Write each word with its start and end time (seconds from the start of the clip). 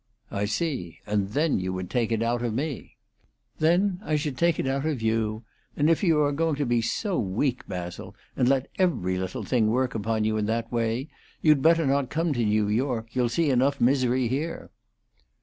"I 0.31 0.45
see. 0.45 0.99
And 1.05 1.29
then 1.29 1.59
you 1.59 1.73
would 1.73 1.91
take 1.91 2.11
it 2.11 2.23
out 2.23 2.41
of 2.41 2.55
me." 2.55 2.97
"Then 3.59 3.99
I 4.03 4.15
should 4.15 4.35
take 4.35 4.57
it 4.59 4.65
out 4.65 4.83
of 4.83 4.99
you. 4.99 5.43
And 5.77 5.91
if 5.91 6.03
you 6.03 6.19
are 6.21 6.31
going 6.31 6.55
to 6.55 6.65
be 6.65 6.81
so 6.81 7.19
weak, 7.19 7.67
Basil, 7.67 8.15
and 8.35 8.49
let 8.49 8.67
every 8.79 9.19
little 9.19 9.43
thing 9.43 9.67
work 9.67 9.93
upon 9.93 10.23
you 10.23 10.37
in 10.37 10.47
that 10.47 10.71
way, 10.71 11.09
you'd 11.43 11.61
better 11.61 11.85
not 11.85 12.09
come 12.09 12.33
to 12.33 12.43
New 12.43 12.67
York. 12.67 13.09
You'll 13.15 13.29
see 13.29 13.51
enough 13.51 13.79
misery 13.79 14.27
here." 14.27 14.71